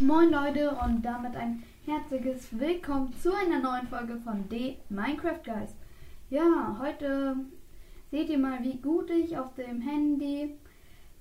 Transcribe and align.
Moin 0.00 0.28
Leute 0.32 0.72
und 0.84 1.02
damit 1.02 1.36
ein 1.36 1.62
herzliches 1.84 2.58
Willkommen 2.58 3.14
zu 3.14 3.32
einer 3.32 3.60
neuen 3.60 3.86
Folge 3.86 4.16
von 4.16 4.48
D 4.48 4.76
Minecraft 4.88 5.40
Guys. 5.44 5.76
Ja, 6.30 6.76
heute 6.80 7.36
seht 8.10 8.28
ihr 8.28 8.38
mal, 8.38 8.60
wie 8.64 8.76
gut 8.78 9.08
ich 9.08 9.38
auf 9.38 9.54
dem 9.54 9.80
Handy 9.80 10.56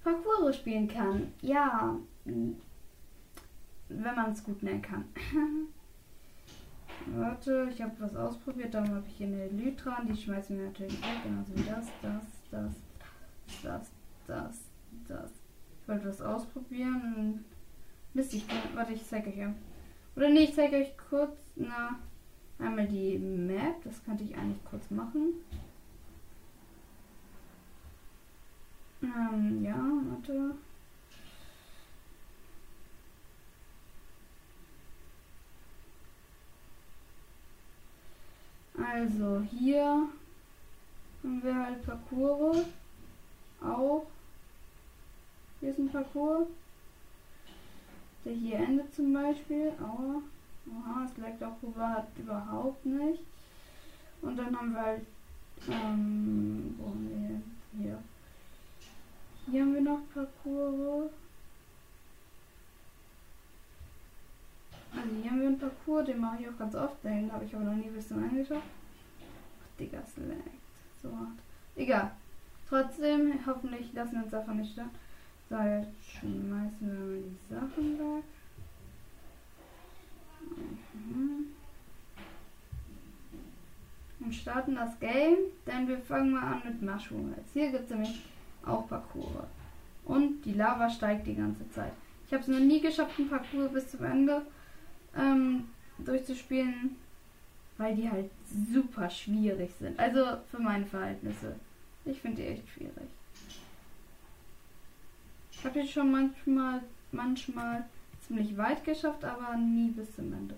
Parkour 0.03 0.51
spielen 0.51 0.87
kann. 0.87 1.31
Ja, 1.41 1.99
wenn 2.25 2.55
man 3.89 4.31
es 4.31 4.43
gut 4.43 4.63
nennen 4.63 4.81
kann. 4.81 5.05
Warte, 7.15 7.69
ich 7.71 7.79
habe 7.79 7.93
was 7.99 8.15
ausprobiert, 8.15 8.73
darum 8.73 8.89
habe 8.89 9.05
ich 9.07 9.17
hier 9.17 9.27
eine 9.27 9.43
Elytran, 9.43 10.07
die 10.07 10.19
schmeißen 10.19 10.57
wir 10.57 10.65
natürlich 10.65 10.99
weg, 10.99 11.21
genauso 11.23 11.55
wie 11.55 11.69
das, 11.69 11.85
das, 12.01 12.23
das, 12.49 12.73
das, 13.61 13.91
das, 14.25 14.61
das. 15.07 15.31
Ich 15.79 15.87
wollte 15.87 16.07
was 16.07 16.21
ausprobieren. 16.23 17.45
Mist, 18.13 18.33
ich 18.33 18.47
kann, 18.47 18.59
warte, 18.75 18.93
ich 18.93 19.05
zeige 19.07 19.29
euch 19.29 19.37
ja. 19.37 19.53
Oder 20.15 20.29
nee, 20.29 20.43
ich 20.43 20.55
zeige 20.55 20.77
euch 20.77 20.95
kurz, 21.09 21.35
na, 21.55 21.99
einmal 22.59 22.87
die 22.87 23.17
Map, 23.17 23.83
das 23.83 24.03
könnte 24.05 24.23
ich 24.23 24.35
eigentlich 24.35 24.63
kurz 24.65 24.89
machen. 24.91 25.33
Ähm, 29.01 29.63
ja, 29.63 29.75
warte. 29.75 30.55
Also 38.75 39.41
hier 39.41 40.07
haben 41.23 41.43
wir 41.43 41.55
halt 41.55 41.85
Parcours. 41.85 42.65
Auch. 43.61 44.05
Hier 45.59 45.69
ist 45.69 45.79
ein 45.79 45.89
Parcours. 45.89 46.47
Der 48.25 48.33
hier 48.33 48.59
endet 48.59 48.93
zum 48.95 49.13
Beispiel. 49.13 49.71
Aua. 49.79 50.21
Oha, 50.65 51.05
es 51.05 51.17
leckt 51.17 51.43
auch 51.43 51.59
privat 51.59 52.07
überhaupt 52.17 52.85
nicht. 52.85 53.21
Und 54.21 54.37
dann 54.37 54.57
haben 54.57 54.73
wir 54.73 54.81
halt. 54.81 55.05
Ähm, 55.69 56.75
wo 56.77 56.87
haben 56.87 57.09
wir 57.73 57.79
hier? 57.79 57.99
Hier 59.49 59.61
haben 59.61 59.73
wir 59.73 59.81
noch 59.81 59.99
Parcours. 60.13 61.11
Also 64.95 65.15
hier 65.21 65.31
haben 65.31 65.41
wir 65.41 65.47
einen 65.47 65.59
Parcours, 65.59 66.05
den 66.05 66.19
mache 66.19 66.41
ich 66.41 66.49
auch 66.49 66.57
ganz 66.57 66.75
oft, 66.75 67.03
den 67.03 67.31
habe 67.31 67.45
ich 67.45 67.55
aber 67.55 67.65
noch 67.65 67.75
nie 67.75 67.89
bis 67.89 68.07
zum 68.07 68.23
Ende 68.23 68.41
geschafft. 68.41 68.67
Ach, 69.61 69.77
Digga, 69.79 69.99
es 70.05 70.17
leckt. 70.17 70.49
So 71.01 71.09
hart. 71.09 71.39
Egal. 71.75 72.11
Trotzdem, 72.69 73.33
hoffentlich 73.45 73.91
lassen 73.93 74.13
wir 74.13 74.23
uns 74.23 74.31
davon 74.31 74.57
nicht 74.57 74.71
stören. 74.71 74.91
So, 75.53 75.59
jetzt 75.59 76.19
schmeißen 76.19 76.79
wir 76.81 76.99
mal 76.99 77.21
die 77.21 77.53
Sachen 77.53 77.99
weg. 77.99 78.23
Mhm. 80.95 81.45
Und 84.19 84.33
starten 84.33 84.73
das 84.73 84.99
Game, 84.99 85.37
denn 85.67 85.87
wir 85.87 85.99
fangen 85.99 86.31
mal 86.31 86.53
an 86.53 86.61
mit 86.65 86.81
Mushrooms. 86.81 87.37
Hier 87.53 87.69
gibt 87.69 87.83
es 87.83 87.89
nämlich 87.91 88.25
auch 88.65 88.89
Parcours. 88.89 89.45
Und 90.05 90.41
die 90.41 90.53
Lava 90.53 90.89
steigt 90.89 91.27
die 91.27 91.35
ganze 91.35 91.69
Zeit. 91.69 91.93
Ich 92.25 92.33
habe 92.33 92.41
es 92.41 92.47
noch 92.47 92.57
nie 92.57 92.81
geschafft, 92.81 93.19
ein 93.19 93.29
Parcours 93.29 93.71
bis 93.71 93.91
zum 93.91 94.05
Ende 94.05 94.41
ähm, 95.15 95.65
durchzuspielen, 95.99 96.95
weil 97.77 97.95
die 97.95 98.09
halt 98.09 98.31
super 98.73 99.07
schwierig 99.07 99.69
sind. 99.77 99.99
Also 99.99 100.37
für 100.49 100.59
meine 100.59 100.87
Verhältnisse. 100.87 101.57
Ich 102.05 102.19
finde 102.19 102.41
die 102.41 102.47
echt 102.47 102.67
schwierig. 102.69 103.07
Ich 105.63 105.69
habe 105.69 105.79
jetzt 105.79 105.93
schon 105.93 106.11
manchmal, 106.11 106.81
manchmal 107.13 107.85
ziemlich 108.27 108.57
weit 108.57 108.83
geschafft, 108.83 109.23
aber 109.23 109.55
nie 109.55 109.91
bis 109.91 110.13
zum 110.13 110.33
Ende. 110.33 110.55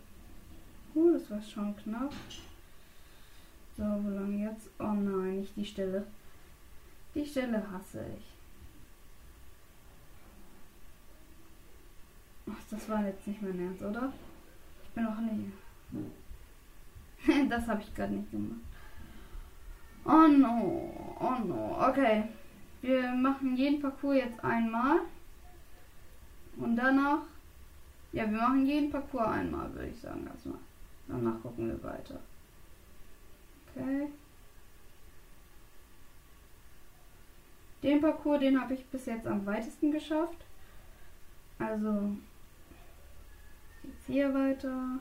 Uh, 0.95 1.13
das 1.13 1.29
war 1.29 1.39
schon 1.43 1.77
knapp. 1.77 2.11
So, 3.77 3.83
wo 3.83 4.09
lang 4.09 4.39
jetzt? 4.39 4.67
Oh 4.79 4.93
nein, 4.93 5.41
nicht 5.41 5.55
die 5.55 5.63
Stelle. 5.63 6.07
Die 7.13 7.23
Stelle 7.23 7.63
hasse 7.71 8.03
ich. 8.17 8.25
Ach, 12.51 12.63
das 12.71 12.89
war 12.89 13.05
jetzt 13.05 13.27
nicht 13.27 13.43
mein 13.43 13.59
Ernst, 13.59 13.83
oder? 13.83 14.11
Ich 14.85 14.89
bin 14.89 15.05
auch 15.05 15.19
nicht. 15.19 15.51
das 17.51 17.67
habe 17.67 17.83
ich 17.83 17.93
gerade 17.93 18.13
nicht 18.13 18.31
gemacht. 18.31 18.61
Oh 20.03 20.27
no, 20.27 21.15
oh 21.19 21.45
no. 21.45 21.77
Okay. 21.89 22.23
Wir 22.85 23.13
machen 23.13 23.55
jeden 23.55 23.81
Parcours 23.81 24.17
jetzt 24.17 24.43
einmal. 24.43 24.99
Und 26.57 26.75
danach. 26.75 27.23
Ja, 28.11 28.29
wir 28.29 28.37
machen 28.37 28.65
jeden 28.65 28.91
Parcours 28.91 29.27
einmal, 29.27 29.73
würde 29.73 29.89
ich 29.89 29.99
sagen, 29.99 30.27
erstmal. 30.27 30.59
Danach 31.07 31.41
gucken 31.41 31.67
wir 31.67 31.83
weiter. 31.83 32.19
Okay. 33.75 34.07
Den 37.81 38.01
Parcours, 38.01 38.39
den 38.39 38.61
habe 38.61 38.75
ich 38.75 38.85
bis 38.85 39.07
jetzt 39.07 39.25
am 39.25 39.45
weitesten 39.47 39.91
geschafft. 39.91 40.45
Also 41.57 42.15
jetzt 43.83 44.05
hier 44.05 44.31
weiter. 44.31 44.99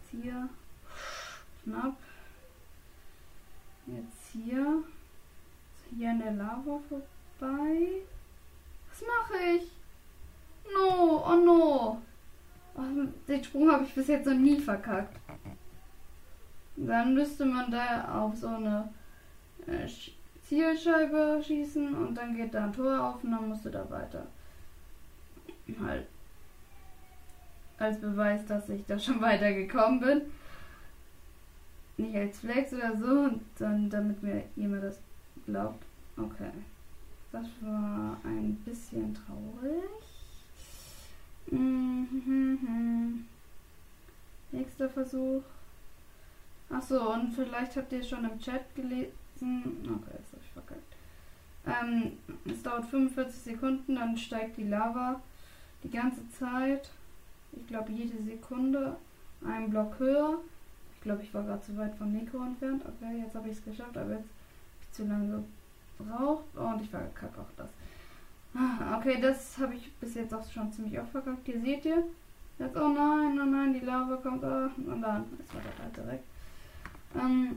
Jetzt 0.00 0.22
hier. 0.22 0.48
Knapp. 1.64 1.96
Jetzt 3.86 4.19
hier. 4.32 4.82
Hier 5.96 6.10
an 6.10 6.20
der 6.20 6.32
Lava 6.32 6.80
vorbei. 6.88 8.02
Was 8.88 9.02
mache 9.02 9.42
ich? 9.56 9.70
No, 10.72 11.24
oh 11.26 11.36
no. 11.36 12.02
Oh, 12.76 12.82
den 13.26 13.44
Sprung 13.44 13.70
habe 13.70 13.84
ich 13.84 13.94
bis 13.94 14.06
jetzt 14.06 14.26
noch 14.26 14.34
nie 14.34 14.60
verkackt. 14.60 15.16
Dann 16.76 17.14
müsste 17.14 17.44
man 17.44 17.70
da 17.70 18.20
auf 18.20 18.36
so 18.36 18.48
eine 18.48 18.88
äh, 19.66 19.88
Zielscheibe 20.44 21.42
schießen 21.44 21.94
und 21.94 22.14
dann 22.14 22.36
geht 22.36 22.54
da 22.54 22.64
ein 22.64 22.72
Tor 22.72 23.00
auf 23.00 23.24
und 23.24 23.32
dann 23.32 23.48
musst 23.48 23.64
du 23.64 23.70
da 23.70 23.88
weiter. 23.90 24.26
Halt. 25.80 26.06
Als 27.78 28.00
Beweis, 28.00 28.46
dass 28.46 28.68
ich 28.68 28.84
da 28.86 28.98
schon 28.98 29.20
weitergekommen 29.20 30.00
bin. 30.00 30.22
Nicht 32.00 32.16
als 32.16 32.38
Flex 32.38 32.72
oder 32.72 32.96
so, 32.96 33.30
dann 33.58 33.90
damit 33.90 34.22
mir 34.22 34.44
jemand 34.56 34.84
das 34.84 34.98
glaubt. 35.44 35.84
Okay. 36.16 36.50
Das 37.30 37.46
war 37.60 38.16
ein 38.24 38.54
bisschen 38.64 39.14
traurig. 39.14 39.82
Mhm. 41.50 43.26
Nächster 44.50 44.88
Versuch. 44.88 45.42
Achso, 46.70 47.12
und 47.12 47.34
vielleicht 47.34 47.76
habt 47.76 47.92
ihr 47.92 48.02
schon 48.02 48.24
im 48.24 48.38
Chat 48.38 48.74
gelesen. 48.74 49.12
Okay, 49.40 50.16
das 50.16 50.32
habe 50.32 50.42
ich 50.42 50.52
verkackt. 50.52 50.96
Ähm, 51.66 52.12
es 52.50 52.62
dauert 52.62 52.86
45 52.86 53.40
Sekunden, 53.40 53.96
dann 53.96 54.16
steigt 54.16 54.56
die 54.56 54.64
Lava 54.64 55.20
die 55.82 55.90
ganze 55.90 56.28
Zeit. 56.30 56.90
Ich 57.52 57.66
glaube 57.66 57.92
jede 57.92 58.22
Sekunde 58.22 58.96
einen 59.44 59.70
Block 59.70 59.98
höher. 59.98 60.38
Ich 61.00 61.04
glaube, 61.04 61.22
ich 61.22 61.32
war 61.32 61.42
gerade 61.44 61.62
zu 61.62 61.74
weit 61.78 61.94
vom 61.94 62.12
Mikro 62.12 62.44
entfernt. 62.44 62.82
Okay, 62.84 63.22
jetzt 63.24 63.34
habe 63.34 63.48
ich 63.48 63.56
es 63.56 63.64
geschafft, 63.64 63.96
aber 63.96 64.10
jetzt 64.10 64.18
habe 64.20 64.82
ich 64.82 64.92
zu 64.92 65.04
lange 65.06 65.42
gebraucht. 65.96 66.44
Und 66.54 66.82
ich 66.82 66.90
verkacke 66.90 67.40
auch 67.40 67.52
das. 67.56 67.70
Ah, 68.54 68.98
okay, 68.98 69.18
das 69.18 69.56
habe 69.56 69.74
ich 69.76 69.90
bis 69.94 70.14
jetzt 70.14 70.34
auch 70.34 70.46
schon 70.50 70.70
ziemlich 70.70 71.00
oft 71.00 71.10
verkackt. 71.10 71.46
Hier 71.46 71.58
seht 71.58 71.86
ihr. 71.86 72.04
Jetzt, 72.58 72.76
oh 72.76 72.88
nein, 72.88 73.40
oh 73.40 73.46
nein, 73.46 73.72
die 73.72 73.80
Lava 73.80 74.16
kommt. 74.16 74.44
Oh, 74.44 74.68
und 74.76 75.00
dann 75.00 75.24
ist 75.38 75.54
war 75.54 75.62
der 75.62 75.84
Alte 75.86 76.06
weg. 76.06 76.20
Ähm, 77.14 77.56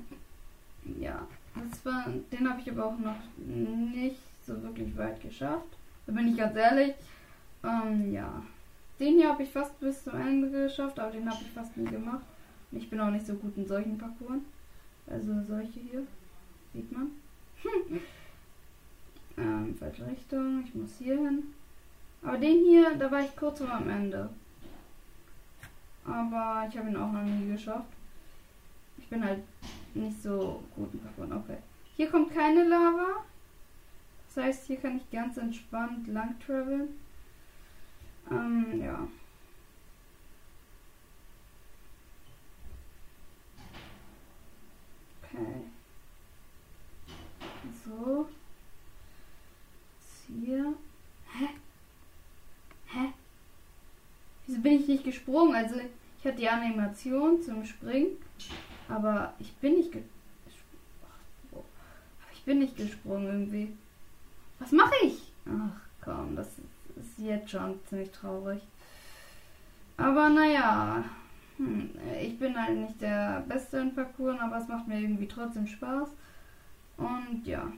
ja, 0.97 1.27
das 1.55 1.85
war, 1.85 2.05
den 2.31 2.49
habe 2.49 2.61
ich 2.61 2.71
aber 2.71 2.85
auch 2.85 2.97
noch 2.97 3.17
nicht 3.37 4.21
so 4.47 4.63
wirklich 4.63 4.95
weit 4.97 5.21
geschafft. 5.21 5.67
Da 6.05 6.13
bin 6.13 6.29
ich 6.29 6.37
ganz 6.37 6.55
ehrlich. 6.55 6.93
Ähm, 7.61 8.13
ja. 8.13 8.41
Den 8.99 9.15
hier 9.15 9.29
habe 9.29 9.43
ich 9.43 9.49
fast 9.49 9.77
bis 9.81 10.03
zum 10.05 10.15
Ende 10.15 10.49
geschafft, 10.49 10.97
aber 10.97 11.11
den 11.11 11.29
habe 11.29 11.41
ich 11.41 11.51
fast 11.51 11.75
nie 11.75 11.89
gemacht. 11.89 12.23
Ich 12.75 12.89
bin 12.89 12.99
auch 12.99 13.11
nicht 13.11 13.25
so 13.25 13.35
gut 13.35 13.55
in 13.57 13.67
solchen 13.67 13.97
Parcours. 13.97 14.41
Also 15.07 15.41
solche 15.47 15.79
hier. 15.79 16.07
Sieht 16.73 16.91
man. 16.91 17.11
ähm, 19.37 19.75
falsche 19.77 20.07
Richtung. 20.07 20.63
Ich 20.65 20.73
muss 20.73 20.97
hier 20.97 21.15
hin. 21.15 21.43
Aber 22.23 22.37
den 22.37 22.63
hier, 22.65 22.95
da 22.95 23.11
war 23.11 23.21
ich 23.21 23.35
kurz 23.35 23.59
vor 23.59 23.69
am 23.69 23.89
Ende. 23.89 24.29
Aber 26.05 26.67
ich 26.69 26.77
habe 26.77 26.89
ihn 26.89 26.97
auch 26.97 27.11
noch 27.11 27.23
nie 27.23 27.51
geschafft. 27.51 27.91
Ich 28.97 29.07
bin 29.07 29.23
halt 29.23 29.43
nicht 29.93 30.21
so 30.21 30.63
gut 30.75 30.93
in 30.93 30.99
Parcours. 31.01 31.31
Okay. 31.43 31.57
Hier 31.95 32.09
kommt 32.09 32.33
keine 32.33 32.63
Lava. 32.63 33.23
Das 34.27 34.43
heißt, 34.43 34.67
hier 34.67 34.77
kann 34.77 34.97
ich 34.97 35.11
ganz 35.11 35.37
entspannt 35.37 36.07
lang 36.07 36.35
traveln. 36.39 36.89
Ähm, 38.31 38.81
ja. 38.81 39.07
Okay. 45.33 45.63
So. 47.85 48.27
Jetzt 49.99 50.45
hier. 50.45 50.73
Hä? 51.33 51.49
bin 54.63 54.79
ich 54.79 54.87
nicht 54.87 55.03
gesprungen. 55.03 55.53
Also 55.53 55.75
ich 56.19 56.25
hatte 56.25 56.37
die 56.37 56.49
Animation 56.49 57.41
zum 57.41 57.65
Springen, 57.65 58.17
aber 58.87 59.33
ich 59.39 59.53
bin 59.55 59.75
nicht 59.75 59.91
ge 59.91 60.01
ich 62.33 62.45
bin 62.45 62.59
nicht 62.59 62.75
gesprungen 62.75 63.27
irgendwie. 63.27 63.73
Was 64.59 64.73
mache 64.73 64.93
ich? 65.03 65.31
Ach 65.45 65.79
komm, 66.01 66.35
das 66.35 66.47
ist 66.97 67.17
jetzt 67.19 67.49
schon 67.49 67.79
ziemlich 67.87 68.11
traurig. 68.11 68.61
Aber 69.95 70.27
naja, 70.29 71.05
hm, 71.57 71.91
ich 72.21 72.39
bin 72.39 72.59
halt 72.59 72.77
nicht 72.77 73.01
der 73.01 73.43
Beste 73.47 73.77
in 73.77 73.93
Parcours, 73.93 74.39
aber 74.39 74.57
es 74.57 74.67
macht 74.67 74.87
mir 74.87 74.99
irgendwie 74.99 75.27
trotzdem 75.27 75.67
Spaß. 75.67 76.09
Und 76.97 77.41
ja. 77.45 77.71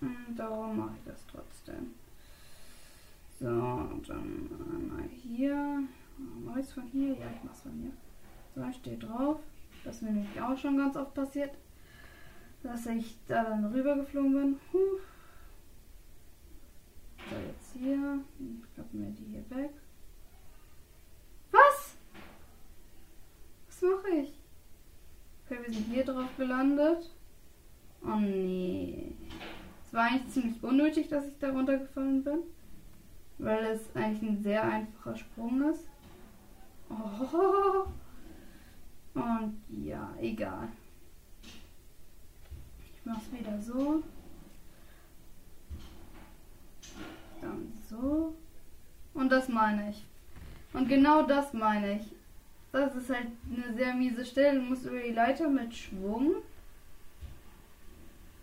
Und 0.00 0.36
darum 0.36 0.76
mache 0.76 0.94
ich 0.98 1.04
das 1.12 1.26
trotzdem. 1.26 1.94
So, 3.40 3.48
und 3.48 4.08
dann 4.08 4.48
einmal 4.74 5.08
hier. 5.08 5.82
Mache 6.44 6.60
ich 6.60 6.66
es 6.66 6.72
von 6.72 6.84
hier? 6.84 7.10
Ja, 7.10 7.26
ich 7.34 7.44
mache 7.44 7.54
es 7.54 7.60
von 7.60 7.72
hier. 7.72 7.92
So, 8.54 8.72
steht 8.72 9.02
drauf. 9.02 9.40
Das 9.84 9.96
ist 9.96 10.02
nämlich 10.02 10.40
auch 10.40 10.56
schon 10.56 10.78
ganz 10.78 10.96
oft 10.96 11.14
passiert, 11.14 11.50
dass 12.62 12.86
ich 12.86 13.16
da 13.28 13.44
dann 13.44 13.66
rüber 13.66 13.94
geflogen 13.96 14.32
bin. 14.32 14.56
Huh. 14.72 14.98
Hier. 17.78 18.20
Klappen 18.74 19.00
wir 19.04 19.10
die 19.10 19.24
hier 19.24 19.50
weg. 19.50 19.70
Was? 21.50 21.96
Was 23.68 23.82
mache 23.82 24.08
ich? 24.22 24.32
Okay, 25.44 25.58
wir 25.64 25.74
sind 25.74 25.86
hier 25.92 26.04
drauf 26.04 26.30
gelandet. 26.36 27.10
Oh 28.02 28.16
nee. 28.16 29.12
Es 29.84 29.92
war 29.92 30.04
eigentlich 30.04 30.32
ziemlich 30.32 30.62
unnötig, 30.62 31.08
dass 31.08 31.26
ich 31.26 31.38
da 31.38 31.50
runtergefallen 31.50 32.24
bin. 32.24 32.38
Weil 33.38 33.64
es 33.66 33.94
eigentlich 33.94 34.30
ein 34.30 34.42
sehr 34.42 34.62
einfacher 34.62 35.16
Sprung 35.16 35.70
ist. 35.70 35.88
Oh. 36.88 37.86
Und 39.14 39.60
ja, 39.68 40.14
egal. 40.20 40.68
Ich 41.42 43.04
mache 43.04 43.20
es 43.20 43.38
wieder 43.38 43.60
so. 43.60 44.02
Dann 47.40 47.72
so. 48.00 48.34
Und 49.14 49.30
das 49.30 49.48
meine 49.48 49.90
ich. 49.90 50.04
Und 50.72 50.88
genau 50.88 51.22
das 51.22 51.52
meine 51.52 51.96
ich. 51.96 52.06
Das 52.72 52.94
ist 52.94 53.08
halt 53.08 53.28
eine 53.50 53.74
sehr 53.74 53.94
miese 53.94 54.24
Stelle. 54.24 54.60
Du 54.60 54.66
musst 54.66 54.84
über 54.84 55.00
die 55.00 55.12
Leiter 55.12 55.48
mit 55.48 55.74
Schwung. 55.74 56.34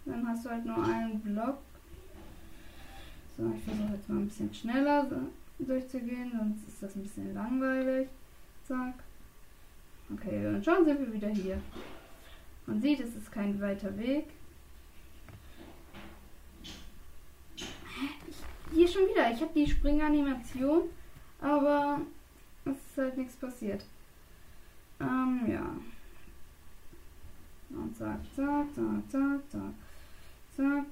Dann 0.06 0.28
hast 0.28 0.46
du 0.46 0.50
halt 0.50 0.66
nur 0.66 0.84
einen 0.84 1.20
Block. 1.20 1.60
So, 3.38 3.52
ich 3.56 3.64
versuche 3.64 3.94
jetzt 3.94 4.10
mal 4.10 4.18
ein 4.18 4.28
bisschen 4.28 4.54
schneller 4.54 5.08
durchzugehen, 5.60 6.32
sonst 6.38 6.68
ist 6.68 6.84
das 6.84 6.96
ein 6.96 7.04
bisschen 7.04 7.34
langweilig. 7.34 8.08
Zack. 8.68 8.96
Okay, 10.14 10.48
und 10.48 10.64
schon 10.64 10.86
sind 10.86 11.00
wir 11.00 11.14
wieder 11.14 11.30
hier. 11.30 11.60
Man 12.66 12.82
sieht, 12.82 13.00
es 13.00 13.16
ist 13.16 13.32
kein 13.32 13.60
weiter 13.60 13.98
Weg. 13.98 14.26
Hier 18.84 18.92
schon 18.92 19.10
wieder. 19.10 19.32
Ich 19.32 19.42
habe 19.42 19.52
die 19.54 19.70
Springanimation, 19.70 20.84
aber 21.40 22.02
es 22.66 22.72
ist 22.72 22.98
halt 22.98 23.18
nichts 23.18 23.36
passiert. 23.36 23.84
Ähm, 25.00 25.46
ja. 25.48 25.76
Und 27.70 27.98
zack, 27.98 28.20
zack, 28.36 28.68
zack, 28.76 29.10
zack, 29.10 29.40
zack, 29.50 29.74
zack. 30.56 30.86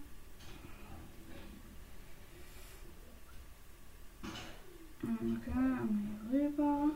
Okay, 5.04 5.52
einmal 5.52 5.88
hier 6.32 6.48
rüber. 6.48 6.90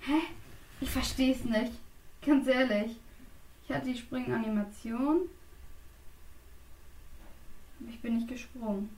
Hä? 0.00 0.20
Ich 0.80 0.90
verstehe 0.90 1.34
es 1.34 1.44
nicht. 1.44 1.72
Ganz 2.24 2.46
ehrlich. 2.46 2.96
Ich 3.64 3.74
hatte 3.74 3.86
die 3.86 3.98
Springanimation. 3.98 5.28
Ich 7.88 8.00
bin 8.00 8.16
nicht 8.16 8.28
gesprungen. 8.28 8.90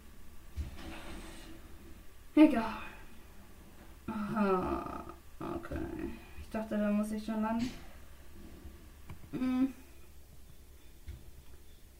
Egal. 2.35 2.65
Aha. 4.07 5.05
Okay. 5.41 5.79
Ich 6.41 6.51
dachte, 6.51 6.77
da 6.77 6.91
muss 6.91 7.11
ich 7.13 7.25
schon 7.25 7.43
lang. 7.43 7.61
Hm. 9.33 9.73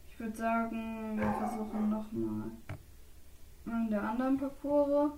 Ich 0.09 0.19
würde 0.19 0.35
sagen, 0.35 1.17
wir 1.17 1.33
versuchen 1.33 1.89
nochmal 1.89 2.51
in 3.65 3.89
der 3.89 4.01
anderen 4.01 4.37
Parcours. 4.37 5.13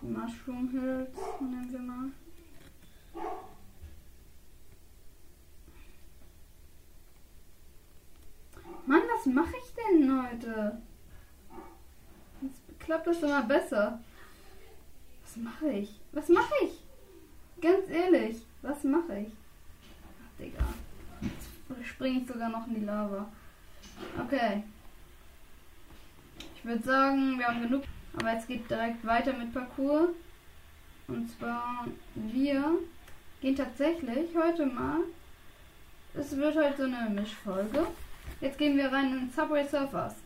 Die 0.00 0.06
Mushroom 0.06 0.70
Hills 0.70 1.16
nehmen 1.40 1.72
wir 1.72 1.78
mal. 1.80 2.10
Mann, 8.86 9.02
was 9.14 9.26
mache 9.26 9.54
ich 9.56 9.65
denn 9.92 10.22
heute? 10.22 10.78
Jetzt 12.42 12.80
klappt 12.80 13.06
das 13.06 13.22
immer 13.22 13.42
besser. 13.42 14.00
Was 15.22 15.36
mache 15.36 15.70
ich? 15.70 16.00
Was 16.12 16.28
mache 16.28 16.54
ich? 16.64 16.82
Ganz 17.60 17.88
ehrlich, 17.88 18.36
was 18.62 18.84
mache 18.84 19.18
ich? 19.20 19.32
Ach, 20.22 20.38
Digga. 20.38 20.64
Jetzt 21.22 21.88
springe 21.88 22.20
ich 22.20 22.28
sogar 22.28 22.48
noch 22.48 22.66
in 22.66 22.74
die 22.74 22.84
Lava. 22.84 23.26
Okay. 24.24 24.62
Ich 26.54 26.64
würde 26.64 26.82
sagen, 26.82 27.38
wir 27.38 27.46
haben 27.46 27.62
genug. 27.62 27.84
Aber 28.18 28.32
jetzt 28.32 28.48
geht 28.48 28.70
direkt 28.70 29.04
weiter 29.04 29.32
mit 29.32 29.52
Parcours. 29.52 30.10
Und 31.08 31.30
zwar, 31.38 31.86
wir 32.14 32.78
gehen 33.40 33.56
tatsächlich 33.56 34.30
heute 34.34 34.66
mal. 34.66 35.00
Es 36.14 36.36
wird 36.36 36.56
heute 36.56 36.76
so 36.76 36.82
eine 36.84 37.10
Mischfolge. 37.10 37.86
Jetzt 38.40 38.58
gehen 38.58 38.76
wir 38.76 38.92
rein 38.92 39.18
in 39.18 39.30
Subway 39.30 39.66
Surfers. 39.66 40.16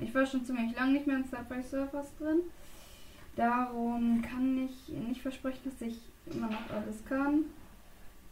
Ich 0.00 0.14
war 0.14 0.26
schon 0.26 0.44
ziemlich 0.44 0.74
lange 0.74 0.92
nicht 0.92 1.06
mehr 1.06 1.18
in 1.18 1.24
Subway 1.24 1.62
Surfers 1.62 2.08
drin. 2.16 2.40
Darum 3.36 4.20
kann 4.22 4.58
ich 4.64 4.88
nicht 4.88 5.22
versprechen, 5.22 5.60
dass 5.64 5.80
ich 5.80 6.00
immer 6.26 6.48
noch 6.48 6.70
alles 6.70 7.04
kann. 7.04 7.44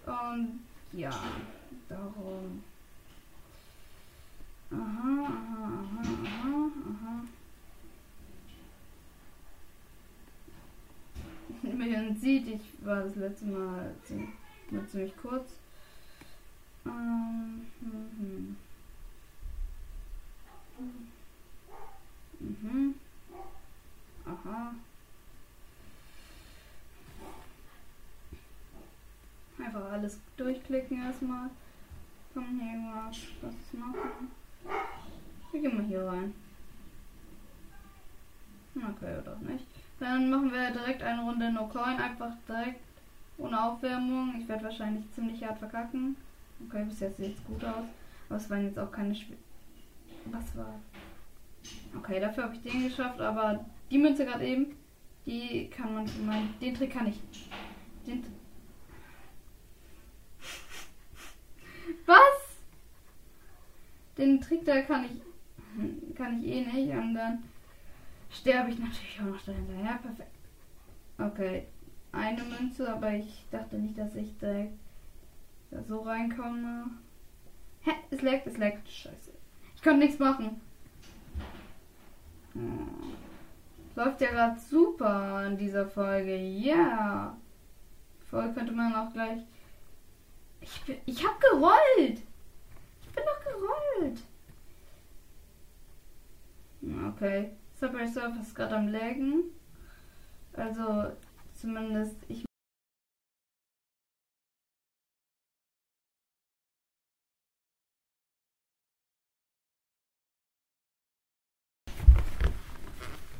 Und 0.04 0.60
ja, 0.92 1.10
darum. 1.88 2.64
Aha, 4.70 4.78
aha, 4.78 5.68
aha, 5.70 6.02
aha, 6.02 6.70
aha. 6.90 7.37
Wie 11.78 11.90
man 11.90 12.16
sieht, 12.16 12.48
ich 12.48 12.60
war 12.84 13.04
das 13.04 13.14
letzte 13.14 13.46
Mal 13.46 13.94
ziemlich, 14.02 14.30
nur 14.72 14.84
ziemlich 14.88 15.16
kurz. 15.16 15.48
Ähm, 16.84 17.66
mhm. 17.80 18.56
Mhm. 22.40 22.94
Aha. 24.26 24.74
Einfach 29.58 29.92
alles 29.92 30.18
durchklicken 30.36 31.00
erstmal. 31.00 31.48
Kann 32.34 32.60
hier 32.60 32.72
irgendwas 32.72 33.18
was 33.40 33.78
machen. 33.78 34.32
Wir 35.52 35.60
gehen 35.60 35.76
mal 35.76 35.86
hier 35.86 36.04
rein. 36.04 36.34
Okay, 38.74 39.16
oder 39.20 39.36
nicht. 39.36 39.67
Dann 40.08 40.30
machen 40.30 40.50
wir 40.50 40.70
direkt 40.70 41.02
eine 41.02 41.20
Runde 41.20 41.52
No 41.52 41.66
Coin, 41.66 42.00
einfach 42.00 42.32
direkt 42.48 42.80
ohne 43.36 43.62
Aufwärmung. 43.62 44.36
Ich 44.40 44.48
werde 44.48 44.64
wahrscheinlich 44.64 45.04
ziemlich 45.12 45.44
hart 45.44 45.58
verkacken. 45.58 46.16
Okay, 46.66 46.82
bis 46.84 47.00
jetzt 47.00 47.18
sieht 47.18 47.36
es 47.36 47.44
gut 47.44 47.62
aus. 47.62 47.84
Aber 48.28 48.36
es 48.38 48.48
waren 48.48 48.64
jetzt 48.64 48.78
auch 48.78 48.90
keine 48.90 49.14
Schw 49.14 49.34
Was 50.24 50.56
war? 50.56 50.80
Okay, 51.94 52.20
dafür 52.20 52.44
habe 52.44 52.54
ich 52.54 52.62
den 52.62 52.84
geschafft, 52.84 53.20
aber 53.20 53.66
die 53.90 53.98
Münze 53.98 54.24
gerade 54.24 54.46
eben, 54.46 54.76
die 55.26 55.68
kann 55.68 55.92
man 55.92 56.06
meinen. 56.24 56.54
Den 56.58 56.74
Trick 56.74 56.90
kann 56.90 57.08
ich. 57.08 57.20
Den. 58.06 58.24
Was? 62.06 62.56
Den 64.16 64.40
Trick 64.40 64.64
da 64.64 64.80
kann 64.80 65.04
ich. 65.04 66.16
Kann 66.16 66.42
ich 66.42 66.50
eh 66.50 66.64
nicht. 66.64 66.94
Und 66.94 67.12
dann 67.12 67.42
sterbe 68.30 68.70
ich 68.70 68.78
natürlich 68.78 69.20
auch 69.20 69.34
noch 69.34 69.42
dahinter. 69.42 69.74
Ja, 69.74 69.98
perfekt. 69.98 70.34
Okay, 71.18 71.66
eine 72.12 72.42
Münze, 72.42 72.92
aber 72.92 73.12
ich 73.12 73.44
dachte 73.50 73.76
nicht, 73.76 73.98
dass 73.98 74.14
ich 74.14 74.36
direkt 74.38 74.78
da 75.70 75.82
so 75.82 76.00
reinkomme. 76.00 76.86
Hä? 77.82 77.92
Es 78.10 78.22
leckt, 78.22 78.46
es 78.46 78.56
leckt. 78.56 78.88
Scheiße. 78.88 79.32
Ich 79.74 79.82
konnte 79.82 79.98
nichts 79.98 80.18
machen. 80.18 80.60
Hm. 82.54 82.88
Läuft 83.94 84.20
ja 84.20 84.30
gerade 84.30 84.58
super 84.60 85.46
in 85.46 85.58
dieser 85.58 85.86
Folge. 85.86 86.36
Ja. 86.36 87.36
Voll 88.30 88.52
könnte 88.52 88.72
man 88.72 88.94
auch 88.94 89.12
gleich. 89.12 89.40
Ich, 90.60 90.82
bin, 90.82 90.96
ich 91.06 91.26
hab 91.26 91.40
gerollt! 91.40 92.22
Ich 93.00 93.08
bin 93.14 93.24
doch 93.24 93.40
gerollt! 93.44 94.22
Okay. 97.14 97.50
Subway 97.78 98.08
Surf 98.08 98.34
ist 98.40 98.56
gerade 98.56 98.76
am 98.76 98.88
Lägen. 98.88 99.44
Also 100.52 101.12
zumindest 101.54 102.16
ich. 102.28 102.44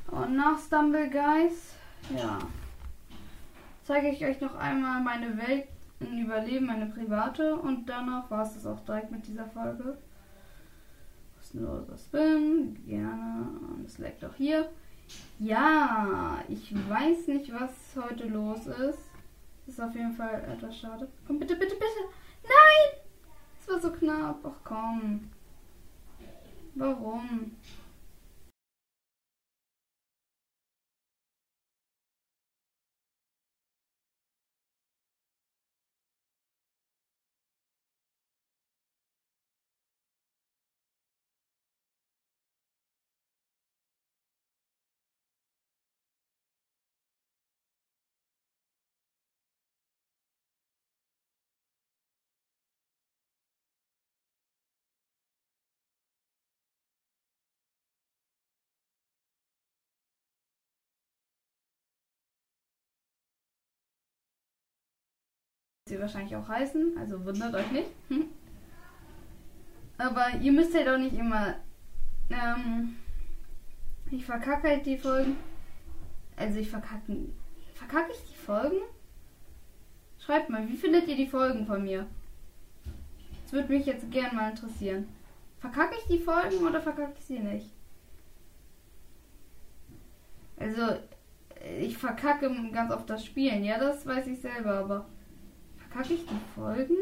Und 0.07 0.37
nach 0.37 0.59
Stumble 0.59 1.11
Guys, 1.11 1.75
ja, 2.16 2.38
zeige 3.83 4.09
ich 4.09 4.25
euch 4.25 4.40
noch 4.40 4.54
einmal 4.54 5.02
meine 5.02 5.37
Welt 5.37 5.66
in 5.99 6.25
Überleben, 6.25 6.66
meine 6.66 6.87
private. 6.87 7.57
Und 7.57 7.87
danach 7.87 8.30
war 8.30 8.45
es 8.45 8.54
das 8.54 8.66
auch 8.66 8.85
direkt 8.85 9.11
mit 9.11 9.26
dieser 9.26 9.47
Folge 9.47 9.99
kostenloser 11.49 11.97
Spin. 11.97 12.76
Gerne. 12.87 13.47
Und 13.75 13.87
es 13.87 13.99
leckt 13.99 14.25
auch 14.25 14.35
hier. 14.35 14.69
Ja, 15.38 16.43
ich 16.49 16.75
weiß 16.88 17.28
nicht, 17.28 17.52
was 17.52 17.71
heute 17.97 18.28
los 18.28 18.67
ist. 18.67 19.11
Das 19.67 19.75
ist 19.75 19.81
auf 19.81 19.95
jeden 19.95 20.12
Fall 20.12 20.45
etwas 20.50 20.78
schade. 20.78 21.09
Komm, 21.26 21.38
bitte, 21.38 21.57
bitte, 21.57 21.75
bitte. 21.75 21.87
Nein! 22.43 23.00
Es 23.61 23.69
war 23.69 23.81
so 23.81 23.90
knapp. 23.90 24.38
Ach 24.45 24.61
komm. 24.64 25.31
Warum? 26.75 27.52
Sie 65.88 66.00
wahrscheinlich 66.00 66.37
auch 66.37 66.49
heißen, 66.49 66.97
also 66.99 67.25
wundert 67.25 67.54
euch 67.54 67.71
nicht. 67.71 67.90
Aber 69.99 70.30
ihr 70.40 70.52
müsst 70.52 70.75
halt 70.75 70.88
auch 70.88 70.99
nicht 70.99 71.16
immer. 71.16 71.57
Ähm, 72.30 72.97
ich 74.11 74.25
verkacke 74.25 74.68
halt 74.68 74.87
die 74.87 74.97
Folgen. 74.97 75.37
Also 76.37 76.61
ich 76.61 76.71
verkacke. 76.71 77.16
Verkacke 77.75 78.12
ich 78.12 78.30
die 78.30 78.37
Folgen? 78.37 78.76
Schreibt 80.18 80.50
mal, 80.50 80.68
wie 80.68 80.76
findet 80.76 81.09
ihr 81.09 81.16
die 81.16 81.26
Folgen 81.26 81.66
von 81.66 81.83
mir? 81.83 82.07
Das 83.42 83.52
würde 83.52 83.73
mich 83.73 83.87
jetzt 83.87 84.11
gern 84.11 84.37
mal 84.37 84.50
interessieren. 84.50 85.09
Verkacke 85.59 85.97
ich 85.99 86.07
die 86.07 86.23
Folgen 86.23 86.66
oder 86.66 86.80
verkacke 86.80 87.14
ich 87.18 87.25
sie 87.25 87.38
nicht? 87.38 87.71
Also, 90.57 90.99
ich 91.80 91.97
verkacke 91.97 92.50
ganz 92.73 92.92
oft 92.92 93.09
das 93.09 93.25
Spielen, 93.25 93.64
ja, 93.64 93.78
das 93.78 94.07
weiß 94.07 94.26
ich 94.26 94.40
selber, 94.40 94.75
aber 94.75 95.07
Verkacke 95.90 96.14
ich 96.14 96.26
die 96.26 96.54
Folgen? 96.54 96.97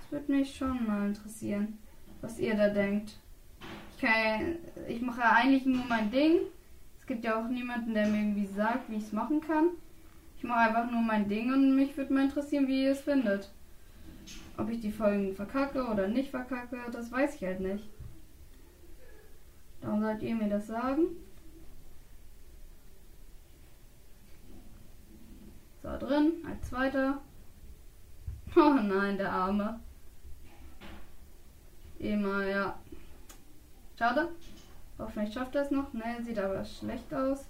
Das 0.00 0.12
würde 0.12 0.32
mich 0.32 0.54
schon 0.54 0.86
mal 0.86 1.08
interessieren, 1.08 1.78
was 2.20 2.38
ihr 2.38 2.54
da 2.54 2.68
denkt. 2.68 3.18
Ich, 3.92 4.02
kann, 4.02 4.56
ich 4.86 5.00
mache 5.00 5.22
eigentlich 5.22 5.64
nur 5.64 5.84
mein 5.88 6.10
Ding. 6.10 6.40
Es 7.00 7.06
gibt 7.06 7.24
ja 7.24 7.40
auch 7.40 7.48
niemanden, 7.48 7.94
der 7.94 8.06
mir 8.08 8.18
irgendwie 8.18 8.46
sagt, 8.46 8.90
wie 8.90 8.96
ich 8.96 9.04
es 9.04 9.12
machen 9.12 9.40
kann. 9.40 9.70
Ich 10.36 10.44
mache 10.44 10.68
einfach 10.68 10.90
nur 10.90 11.00
mein 11.00 11.28
Ding 11.28 11.52
und 11.52 11.74
mich 11.74 11.96
würde 11.96 12.12
mal 12.12 12.24
interessieren, 12.24 12.68
wie 12.68 12.84
ihr 12.84 12.92
es 12.92 13.00
findet. 13.00 13.50
Ob 14.58 14.68
ich 14.70 14.80
die 14.80 14.92
Folgen 14.92 15.34
verkacke 15.34 15.86
oder 15.86 16.08
nicht 16.08 16.30
verkacke, 16.30 16.78
das 16.92 17.10
weiß 17.10 17.36
ich 17.36 17.44
halt 17.44 17.60
nicht. 17.60 17.88
Darum 19.80 20.00
sollt 20.00 20.22
ihr 20.22 20.34
mir 20.34 20.48
das 20.48 20.66
sagen. 20.66 21.06
So, 25.86 25.96
drin, 26.04 26.32
als 26.44 26.68
zweiter. 26.68 27.20
Oh 28.56 28.74
nein, 28.74 29.16
der 29.18 29.30
Arme. 29.30 29.78
Immer, 32.00 32.44
ja. 32.44 32.76
Schade. 33.96 34.30
Hoffentlich 34.98 35.32
schafft 35.32 35.54
er 35.54 35.62
es 35.62 35.70
noch. 35.70 35.92
Ne, 35.92 36.20
sieht 36.24 36.40
aber 36.40 36.64
schlecht 36.64 37.14
aus. 37.14 37.46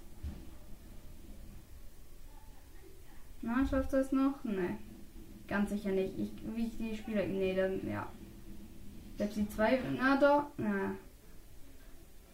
Na, 3.41 3.65
schafft 3.65 3.93
er 3.93 4.01
es 4.01 4.11
noch? 4.11 4.43
Ne. 4.43 4.77
Ganz 5.47 5.71
sicher 5.71 5.89
nicht. 5.89 6.13
Ich, 6.19 6.31
wie 6.55 6.67
ich 6.67 6.77
die 6.77 6.95
Spieler. 6.95 7.25
Ne, 7.25 7.55
dann, 7.55 7.89
ja. 7.89 8.07
Selbst 9.17 9.37
die 9.37 9.49
zwei. 9.49 9.79
Na 9.97 10.15
doch. 10.15 10.45
Na. 10.57 10.91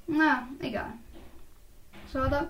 Na, 0.07 0.49
egal. 0.59 0.95
Schade. 2.11 2.49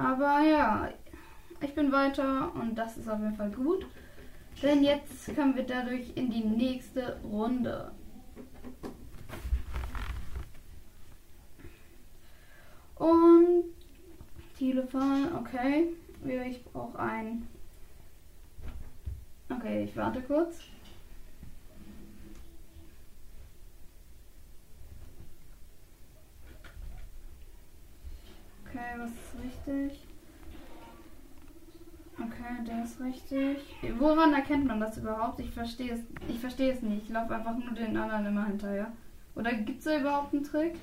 Aber 0.00 0.40
ja, 0.40 0.88
ich 1.60 1.74
bin 1.74 1.92
weiter 1.92 2.54
und 2.54 2.74
das 2.74 2.96
ist 2.96 3.06
auf 3.06 3.20
jeden 3.20 3.36
Fall 3.36 3.50
gut. 3.50 3.84
Denn 4.62 4.82
jetzt 4.82 5.34
kommen 5.36 5.54
wir 5.54 5.64
dadurch 5.64 6.12
in 6.14 6.30
die 6.30 6.42
nächste 6.42 7.20
Runde. 7.22 7.92
Und 12.94 13.64
Telefon, 14.58 15.28
okay. 15.38 15.88
Ich 16.24 16.64
brauche 16.64 16.98
ein. 16.98 17.46
Okay, 19.50 19.84
ich 19.84 19.96
warte 19.96 20.22
kurz. 20.22 20.60
Okay, 28.70 28.94
was 28.98 29.10
ist 29.10 29.34
richtig? 29.42 30.06
Okay, 32.16 32.64
der 32.66 32.84
ist 32.84 33.00
richtig. 33.00 33.58
Woran 33.98 34.32
erkennt 34.32 34.66
man 34.66 34.78
das 34.78 34.98
überhaupt? 34.98 35.40
Ich 35.40 35.50
verstehe 35.50 35.94
es. 35.94 36.00
Ich 36.28 36.38
verstehe 36.38 36.72
es 36.72 36.82
nicht. 36.82 37.04
Ich 37.04 37.08
laufe 37.08 37.34
einfach 37.34 37.56
nur 37.56 37.72
den 37.72 37.96
anderen 37.96 38.26
immer 38.26 38.46
hinterher. 38.46 38.92
Oder 39.34 39.54
gibt 39.54 39.78
es 39.78 39.84
da 39.86 39.98
überhaupt 39.98 40.32
einen 40.32 40.44
Trick? 40.44 40.76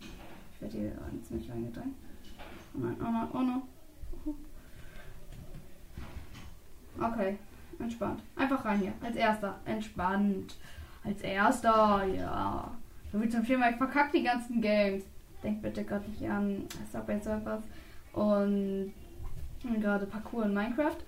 Ich 0.00 0.60
werde 0.60 0.78
hier 0.78 0.92
jetzt 1.12 1.30
nicht 1.32 1.50
reingedrängt. 1.50 1.96
Oh 2.74 2.78
nein, 2.78 2.96
oh 3.00 3.10
nein, 3.10 3.28
oh 3.32 3.40
no. 3.40 3.62
Okay, 7.04 7.36
entspannt. 7.80 8.22
Einfach 8.36 8.64
rein 8.64 8.78
hier. 8.78 8.92
Als 9.02 9.16
erster. 9.16 9.58
Entspannt. 9.64 10.56
Als 11.02 11.20
erster, 11.22 12.04
ja. 12.04 12.70
Du 13.10 13.18
willst 13.18 13.34
zum 13.34 13.44
Thema, 13.44 13.70
ich 13.70 13.76
verkacke 13.76 14.18
die 14.18 14.22
ganzen 14.22 14.60
Games. 14.60 15.04
Denkt 15.42 15.62
bitte 15.62 15.84
gerade 15.84 16.08
nicht 16.08 16.28
an 16.28 16.66
Subway 16.92 17.20
Surfers 17.20 17.62
und 18.12 18.92
gerade 19.80 20.06
Parkour 20.06 20.44
in 20.44 20.54
Minecraft. 20.54 20.98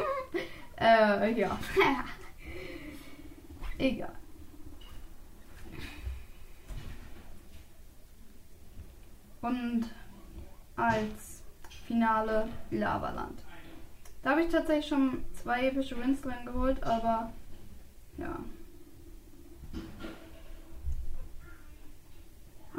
äh, 0.80 1.38
ja. 1.38 1.58
Egal. 3.78 4.12
Und 9.40 9.86
als 10.76 11.42
Finale 11.86 12.48
Lavaland. 12.70 13.42
Da 14.22 14.30
habe 14.30 14.42
ich 14.42 14.50
tatsächlich 14.50 14.86
schon 14.86 15.24
zwei 15.32 15.68
epische 15.68 15.98
Wins 15.98 16.20
drin 16.20 16.44
geholt, 16.44 16.82
aber 16.82 17.32
ja. 18.18 18.38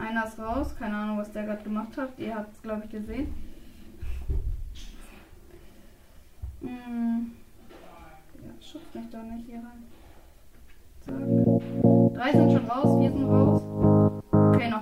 Einer 0.02 0.26
ist 0.26 0.40
raus. 0.40 0.76
Keine 0.78 0.96
Ahnung, 0.96 1.20
was 1.20 1.32
der 1.32 1.44
gerade 1.44 1.64
gemacht 1.64 1.96
hat. 1.98 2.10
Ihr 2.18 2.36
habt 2.36 2.54
es, 2.54 2.62
glaube 2.62 2.84
ich, 2.86 2.92
gesehen. 2.92 3.34
Hm. 6.62 7.32
Ja, 8.36 8.52
schubst 8.62 8.96
mich 8.96 9.10
doch 9.10 9.24
nicht 9.24 9.46
hier 9.48 9.60
rein. 9.60 9.84
Zack. 11.02 11.16
Drei 12.14 12.32
sind 12.32 12.52
schon 12.52 12.70
raus, 12.70 13.00
vier 13.00 13.12
sind 13.12 13.26
raus. 13.26 13.62
Okay, 14.32 14.70
noch 14.70 14.82